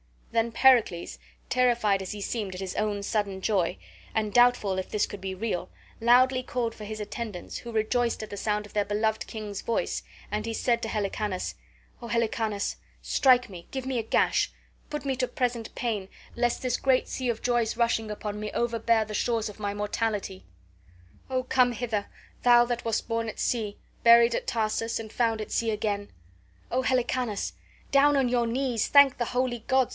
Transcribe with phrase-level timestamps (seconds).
[0.31, 1.19] Then Pericles,
[1.49, 3.77] terrified as he seemed at his own sudden joy,
[4.15, 8.29] and doubtful if this could be real, loudly called for his attendants, who rejoiced at
[8.31, 10.01] the sound of their beloved king's voice;
[10.31, 11.53] and he said to Helicanus:
[12.01, 14.51] "O Helicanus, strike me, give me a gash,
[14.89, 16.07] put me to present pain,
[16.37, 20.45] lest this great sea of joys rushing upon me overbear the shores of my mortality.
[21.29, 22.07] Oh, come hither,
[22.43, 26.09] thou that wast born at sea, buried at Tarsus, and found at sea again.
[26.71, 27.53] O Helicanus,
[27.91, 29.89] down on your knees, thank the holy gods!